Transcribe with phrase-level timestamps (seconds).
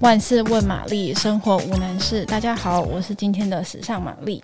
[0.00, 2.24] 万事问玛丽，生活无难事。
[2.24, 4.42] 大家好，我是今天的时尚玛丽。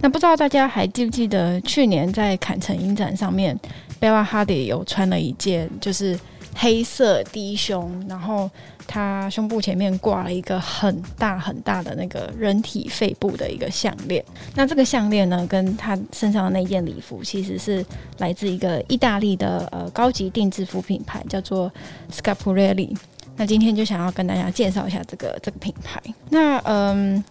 [0.00, 3.54] 那不知道大家还记不记得去年在坎城影展上面
[4.00, 6.18] ，Bella Hadid 有穿了一件就是
[6.54, 8.50] 黑色低胸，然后
[8.86, 14.24] 她胸部前面挂了一个很大很大的那个人体肺部的一个项链。
[14.54, 17.84] 那这个项链呢，跟她身上的那件礼服其实是
[18.16, 21.70] 来自一个意大利的呃高级定制服品牌，叫做
[22.10, 22.96] Scapuarelli。
[23.38, 26.02] 那今天就想要跟大家介绍一下这个这个品牌。
[26.28, 27.24] 那嗯，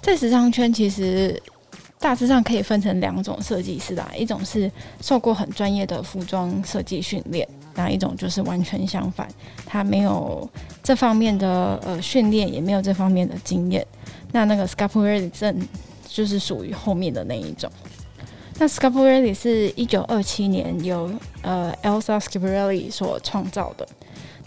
[0.00, 1.42] 在时尚圈其实
[1.98, 9.28] 大致上可以分成两种设计师啦，一种是受过很专业的服装设计训练，那一种就是完全相反，
[9.66, 10.48] 他没有
[10.80, 13.84] 这方面的呃训练，也没有这方面的经验。
[14.30, 15.68] 那那个 Schiaparelli 正
[16.08, 17.68] 就是属于后面的那一种。
[18.58, 21.10] 那 Schiaparelli 是一九二七年由
[21.42, 23.86] 呃 Elsa Schiaparelli 所创造的。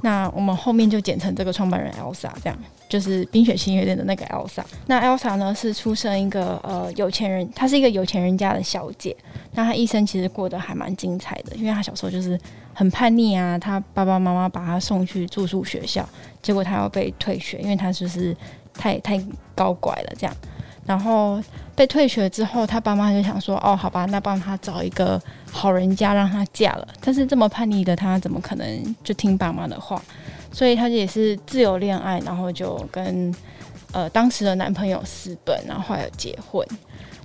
[0.02, 4.64] 那我们后面就简称这个创办人 Elsa，这样就是《冰雪奇缘》的那个 Elsa。
[4.86, 9.16] 那 Elsa 呢是出生一个呃有钱人，她是一个有钱人家的小姐。
[9.53, 12.39] 那她一生其实过得还蛮精彩的，因为她小时候就是
[12.73, 16.08] 很叛逆啊，她爸爸妈妈把她送去住宿学校，
[16.42, 18.36] 结果她要被退学，因为她就是
[18.73, 19.20] 太太
[19.55, 20.36] 高拐了这样。
[20.86, 21.41] 然后
[21.75, 30.02] 被退学之后，他爸妈就想说：“哦，好吧，那帮他找一个好人家让他嫁了。”但是这么叛逆的他，怎么可能就听爸妈的话？
[30.52, 33.33] 所以他也是自由恋爱，然后就跟
[33.92, 36.66] 呃当时的男朋友私奔，然后后来有结婚。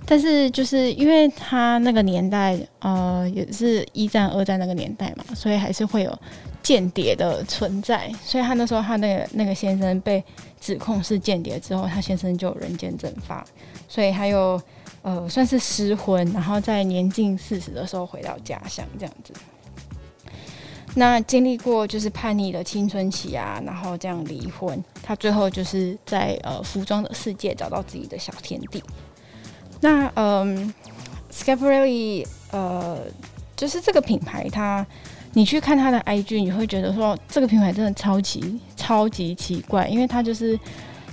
[0.05, 6.19] 但是就是因为他那个年代，呃，也是一战、二战那个年代嘛，所以还是会有
[6.63, 8.11] 间谍的存在。
[8.23, 10.23] 所以他那时候他那个那个先生被
[10.59, 13.45] 指控是间谍之后，他先生就人间蒸发，
[13.87, 14.61] 所以还有
[15.01, 19.33] 呃算是失婚，然后在年近四十的时候回到家乡这样子。
[20.93, 28.83] 那经历过就是叛逆的青春期啊，然后这样离婚，他最后就是在呃服装的世界找到自己的小天地。
[29.79, 30.73] 那嗯
[31.31, 32.99] ，Scaparelli 呃，
[33.55, 34.85] 就是这个品牌，它
[35.33, 40.59] 你去看他的 IG，你会觉得说这个品牌真的超级超级奇怪，因为它就是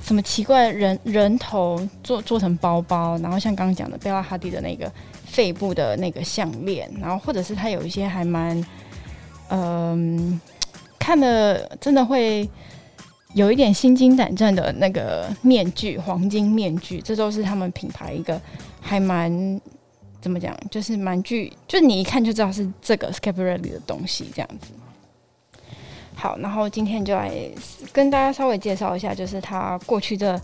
[0.03, 4.93] 什么奇怪的人人头做做成包包，然后像刚刚讲的贝拉哈迪的那个
[5.25, 8.65] 肺部的那个项链，然后或者是它有一些还蛮
[9.51, 10.41] 嗯，
[10.99, 12.49] 看的真的会。
[13.35, 18.41] 有一点心惊胆战的那个面具，黄金面具，这都是他们品牌一个
[18.81, 19.31] 还蛮
[20.21, 24.73] 怎么讲，就是蛮具，就你一看就知道是这个 scaparelli 的东西这样子。
[26.15, 27.33] 好，然后今天就来
[27.93, 30.41] 跟大家稍微介绍一下，就是他过去的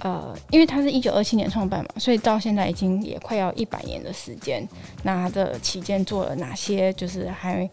[0.00, 4.66] 呃，因为他是一九二七年创办嘛，所以到现在已经也快要一百年的时间。
[5.02, 7.68] 那他的期间做了哪些，就是还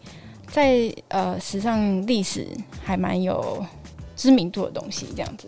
[0.50, 2.48] 在呃时尚历史
[2.82, 3.64] 还蛮有。
[4.16, 5.46] 知名度的东西这样子，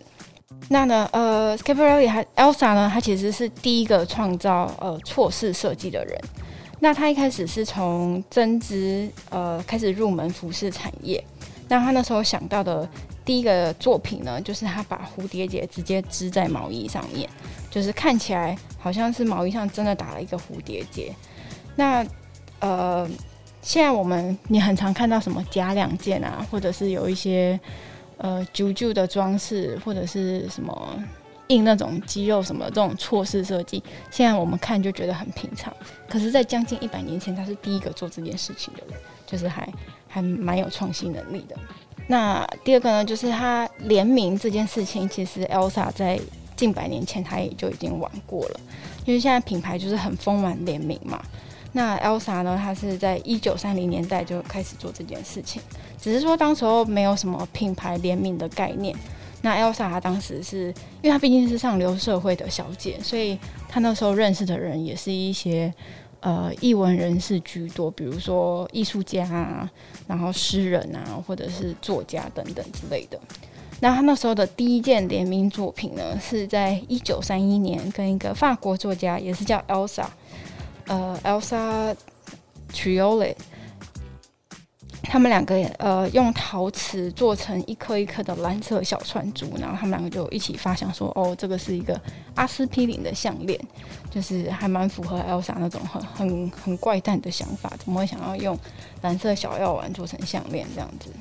[0.71, 6.15] 那呢，呃 s c a p a r e l l i 还 Elsa 呢，她其实是第一个创造呃错视设计的人。
[6.79, 11.23] 那她一开始是从针织呃开始入门服饰产业。
[11.67, 12.87] 那她那时候想到的
[13.25, 17.27] 第一个作品呢，就是她把蝴蝶结直接织在毛衣上面，
[17.71, 21.11] 就是看起来好像是毛衣上真的打了一个蝴蝶结。
[21.75, 22.05] 那
[22.59, 23.09] 呃，
[23.63, 27.59] 现在我们你很常看到什么假两件啊，或者是有一些。
[28.19, 31.03] 呃，旧旧的装饰或者是什么
[31.47, 33.81] 印那种肌肉什么这种错视设计，
[34.11, 35.73] 现在我们看就觉得很平常。
[36.07, 39.67] 可是，在将近一百年前，他是第一个做这件事情的人，就是还
[40.07, 41.55] 还蛮有创新能力的。
[42.07, 46.19] 那第二个呢，就是他联名这件事情，其实 Elsa 在
[46.55, 48.59] 近百年前他也就已经玩过了，
[49.05, 51.23] 因为现在品牌就是很疯玩联名嘛。
[51.71, 52.57] 那 Elsa 呢？
[52.59, 55.61] 她是在一九三零年代就开始做这件事情，
[56.01, 58.95] 只是说当时候没有什么品牌联名的概念。
[59.41, 63.37] 那 Elsa 她当时是因为她毕竟是上流社会的小姐，所以
[63.67, 65.71] 她那时候认识的人也是一些
[66.21, 69.69] 呃艺文人士居多，比如说艺术家啊，
[70.07, 73.19] 然后诗人啊，或者是作家等等之类的。
[73.79, 80.05] 那她那时候的第一件联名作品呢，是在一九三一年跟一个法国作家，也是叫 Elsa。
[80.89, 81.95] 呃，Elsa
[82.73, 83.35] triole，
[85.03, 91.99] 他们两个呃用陶瓷做成一颗一颗的蓝色小串珠，然后他们两个就一起发想说，哦，这个是一个
[92.33, 93.59] 阿司匹林的项链，
[94.09, 98.57] 就是还蛮符合 Elsa 那种很很很怪诞的想法，怎么会想要用
[99.03, 101.11] 蓝色小药丸做成项链这样子？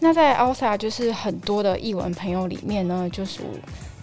[0.00, 3.42] 那在 Elsa 就是很多的译文朋友里面呢，就属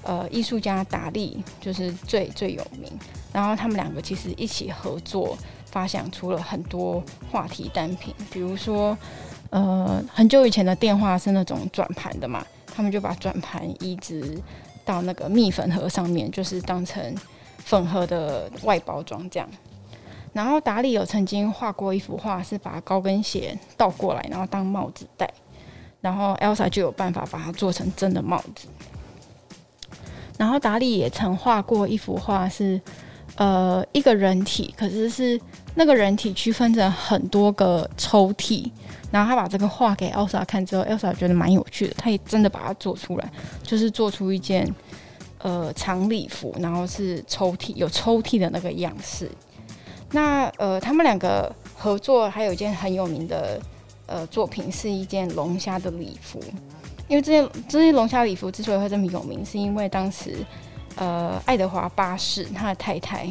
[0.09, 2.91] 呃艺术家达利就是最最有名。
[3.31, 8.97] 然后他们两个其实一起合作，发想出了很多话题单品，比如说，
[9.51, 14.41] 呃，很久以前的电话是那种转盘的嘛，他们就把转盘移植
[14.83, 17.15] 到那个蜜粉盒上面，就是当成
[17.59, 19.47] 粉盒的外包装这样。
[20.33, 25.31] 然后达利有曾经画过一幅画，是把高跟鞋倒过来，然后当帽子戴，
[26.01, 28.67] 然后 Elsa 就有办法把它做成真的帽子。
[30.39, 32.79] 然后达利也曾画过一幅画，是
[33.35, 35.37] 呃一个人体，可是是
[35.75, 38.71] 那个人体区分成很多个抽屉。
[39.11, 43.29] 然后他把这个画给 Elsa 看之后，Elsa 觉得蛮有趣的，他也真的把它做出来，
[43.63, 44.65] 就是做出一件
[45.39, 49.29] 呃长礼服，然后是抽屉有抽屉的那个样式。
[50.11, 53.59] 那呃，他们两个合作还有一件很有名的
[54.05, 56.39] 呃作品，是一件龙虾的礼服。
[57.09, 60.37] 因为这件这件龙虾礼服之所以会这么有名，是因为当时
[60.95, 63.27] 呃爱德华八世他的太太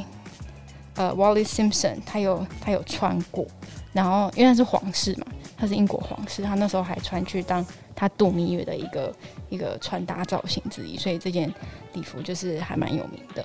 [0.96, 3.46] 呃 Wallis Simpson 他有他有穿过，
[3.92, 5.26] 然后因为他是皇室嘛，
[5.56, 7.64] 他是英国皇室，他那时候还穿去当
[7.94, 9.14] 他度蜜月的一个
[9.48, 11.52] 一个穿搭造型之一，所以这件
[11.94, 13.44] 礼服就是还蛮有名的。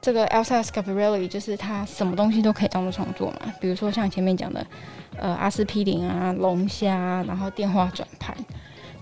[0.00, 4.66] 这个 Elsa s c a p a r e l l i 就是他什么东西都可以当做创作嘛，比如说像前面讲的，
[5.16, 8.36] 呃，阿司匹林啊，龙虾，然后电话转盘，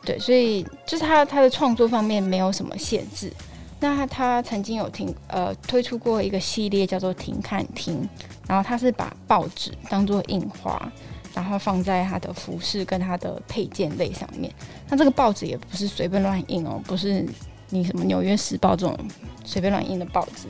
[0.05, 3.33] 对，所以就是他他的创作方面没有什么限制。
[3.79, 8.09] 那他，曾经有停呃推出过一个系列叫做停看听，
[8.47, 10.93] 然后他是把报纸当做印花，
[11.35, 14.53] 然后放在他的服饰跟他的配件类上面。
[14.89, 17.27] 那这个报纸也不是随便乱印哦，不是
[17.71, 18.97] 你什么纽约时报这种
[19.45, 20.47] 随便乱印的报纸。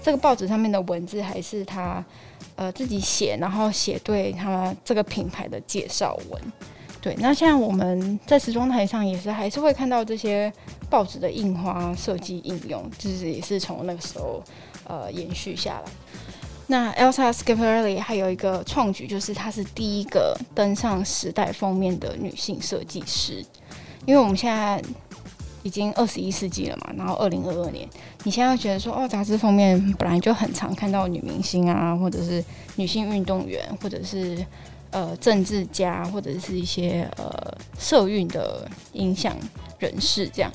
[0.00, 2.04] 这个报纸上面的文字还是他
[2.54, 6.40] 呃自己写，然后写对他这个品牌的介绍文。
[7.00, 10.52] 对，那像我们在时装台上也是还是会看到这些
[10.90, 14.42] 报纸的印花设计应用，就是也是从那个时候
[14.86, 15.90] 呃延续下来。
[16.66, 23.44] 那 Elsa Schiaparelli 还有一个创举，就是她是第一个登上时代封面的女性设计师，
[24.04, 24.82] 因为我们现在。
[25.64, 27.86] 已经二十一世纪了嘛，然后二零二二年，
[28.22, 32.42] 你现在觉得说哦，杂志封面本来就很常看到女明星啊，或者是
[32.76, 34.38] 女性运动员，或者是
[34.90, 39.36] 呃政治家，或者是一些呃社运的影响
[39.78, 40.50] 人士这样。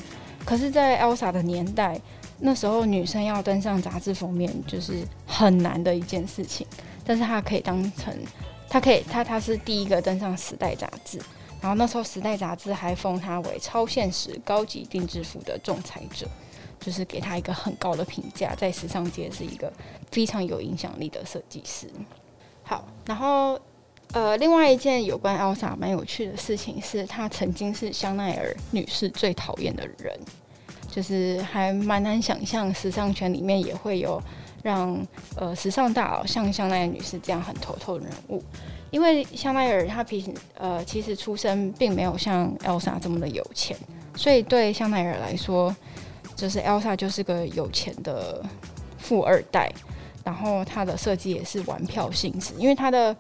[0.46, 2.00] 可是，在 Elsa 的年代，
[2.40, 6.68] 那时候女生要登上杂志封面就是很难的一件事情，
[7.06, 8.14] 但是她可以当成，
[8.68, 11.20] 她可以，她她是第一个登上《时代》杂志。
[11.62, 16.28] 然后那时候，《时代》杂志还封他为超现实高级定制服的仲裁者，
[16.78, 19.72] 就是给他一个很高的评价，在时尚界是一个
[20.12, 21.90] 非常有影响力的设计师。
[22.64, 23.58] 好，然后
[24.14, 30.18] 呃，另外一件有关 Elsa 蛮有趣的事情是，她曾经是香奈儿女士最讨厌的人，
[30.88, 34.22] 就是还蛮难想象时尚圈里面也会有
[34.62, 34.96] 让
[35.36, 38.44] 呃时尚大佬像香奈儿女士这样很头痛的人物。
[38.92, 43.76] 因为香奈儿她平时呃其实出身并没有像 Elsa 这么的有钱，
[44.16, 45.76] 所以对香奈儿来说，
[46.36, 48.46] 就是 Elsa 就是个有钱的
[49.00, 49.74] 富二代，
[50.24, 53.16] 然后她的设计也是玩票性质，因为她的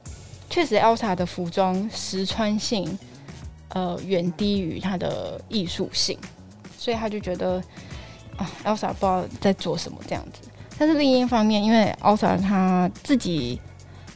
[0.49, 2.97] 确实 Elsa 的服装实穿性
[3.69, 6.17] 呃远低于她的艺术性，
[6.77, 7.61] 所以他就觉得
[8.37, 10.49] 啊 Elsa 不知道在做什么这样子。
[10.77, 13.59] 但是另一方面，因为 Elsa 她自己。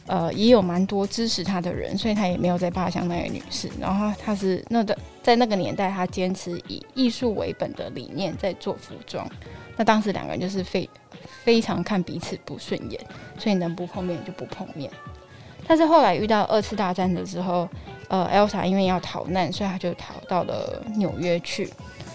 [0.09, 3.69] 呃，也有蛮多支持她的人，所以她也没有在怕香奈儿女士。
[3.77, 9.29] 然后她是那的在那个年代，她坚持以艺术为本的理念在做服装。
[9.75, 10.89] 那当时两个人就是非
[11.43, 12.98] 非常看彼此不顺眼，
[13.38, 14.89] 所以能不碰面就不碰面。
[15.67, 17.67] 但是后来遇到二次大战的时候，
[18.07, 21.69] 呃，Elsa 因为要逃难，所以她就逃到了纽约去。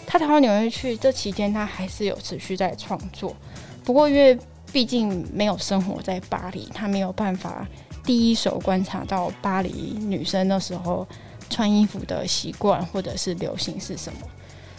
[0.06, 3.36] 她逃到纽约去，这期间她还是有持续在创作，
[3.84, 4.38] 不过因为
[4.72, 7.66] 毕竟没有生活在巴黎，她没有办法。
[8.04, 11.06] 第一手观察到巴黎女生那时候
[11.48, 14.18] 穿衣服的习惯或者是流行是什么，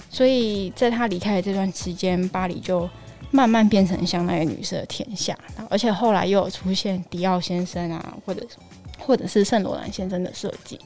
[0.10, 2.90] 所以在她离开的这段期间，巴黎就
[3.32, 5.38] 慢慢变成香奈儿女士的天下。
[5.70, 8.46] 而且后来又有出现迪奥先生啊，或者
[9.00, 10.80] 或者是圣罗兰先生的设计。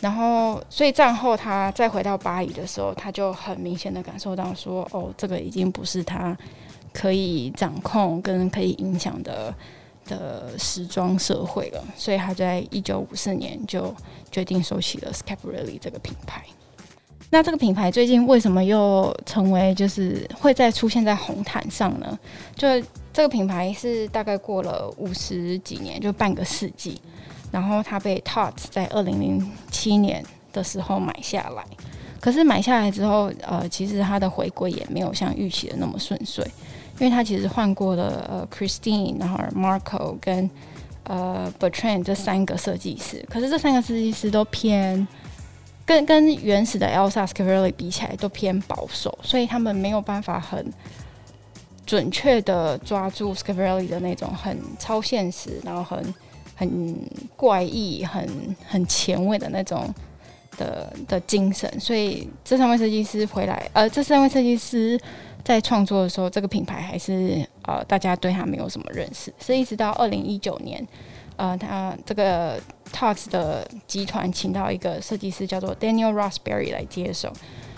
[0.00, 6.36] 然后，所以战后他再回到巴黎的时候，他就很明显的感受到说，哦，这个已经不是他
[6.92, 9.54] 可以掌控跟可以影响的。
[10.06, 13.90] 的时装社会了，所以他在一九五四年就
[14.30, 16.44] 决定收起了 Scaparelli 这个品牌。
[17.34, 22.16] 那这个品牌最近为什么又成为就是会再出现在红毯上呢？
[22.54, 22.68] 就
[23.12, 26.96] 这个品牌是大概过了五十几年，就半个世纪，
[27.50, 31.64] 然后它被 Tarte 在二零零七年的时候买下来。
[32.20, 36.46] 可是买下来之后，呃，其实它的回归也没有像预期的那么顺遂。
[37.00, 40.48] 因为他其实换过了呃，Christine，然后 Marco 跟
[41.02, 45.04] 呃 Bertrand 这三个设计师，可是这三个设计师都偏
[45.86, 50.72] 跟跟原始的 Elsa Scavelli 比起来都偏保守，所以他们没有办法很
[51.84, 56.14] 准确的抓住 Scavelli 的那种很超现实，然后很
[56.56, 56.98] 很
[57.36, 58.26] 怪异、很
[58.66, 59.92] 很前卫的那种
[60.56, 61.70] 的的精神。
[61.78, 64.98] 所以这三位设计师回来，呃，这三位设计师
[65.44, 70.86] 在创作的时候，这个品牌还是呃大家对他没有什么认识，是一直到二零一九年。
[71.36, 72.60] 呃，他这个
[72.92, 77.32] Tarte 的集团请到一个设计师叫做 Daniel Roxbury 来接手。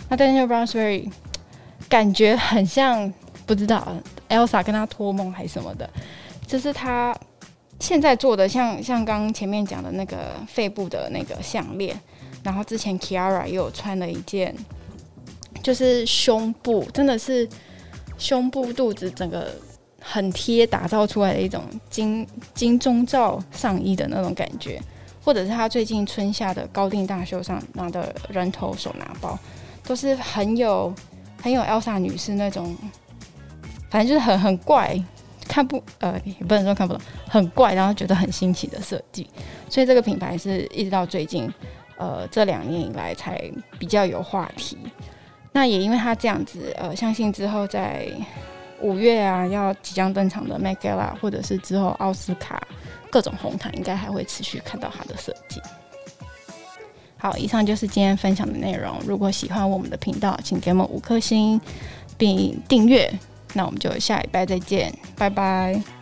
[0.08, 1.10] 那 Daniel Roxbury
[1.88, 3.12] 感觉很像，
[3.46, 3.96] 不知道
[4.28, 5.88] Elsa 跟他托梦还是什么的。
[6.46, 7.16] 就是他
[7.80, 11.98] 现在做的像，像刚前面讲的那个肺部的那个项链，
[12.42, 14.54] 然后之前 Kiara 又有穿了一件，
[15.62, 17.48] 就是胸部真的是
[18.18, 19.50] 胸部肚子整个。
[20.08, 24.80] 很贴打造出来的一种金金钟罩上衣的那种感觉，
[25.20, 29.36] 或者是他最近春夏的高定大秀上拿的人头手拿包，
[29.82, 30.94] 都是很有
[31.42, 32.76] 很有 Elsa 女士那种，
[33.90, 34.96] 反正就是很很怪，
[35.48, 39.28] 看不呃也不能说看不懂，很怪，然后觉得很新奇的设计。
[39.68, 41.52] 所以这个品牌是一直到最近
[41.98, 43.42] 呃这两年以来才
[43.76, 44.78] 比较有话题。
[45.50, 48.08] 那也因为他这样子，呃，相信之后在。
[48.80, 52.60] 五月啊，要即将登场的 m a g a l a 或者是之后奥斯卡
[53.10, 55.60] 各种红毯，应该还会持续看到它的设计。
[57.18, 58.98] 好，以上就是今天分享的内容。
[59.06, 61.60] 如果喜欢我们的频道，请给我们五颗星
[62.18, 63.12] 并订阅。
[63.54, 65.95] 那我们就下礼拜再见，拜拜。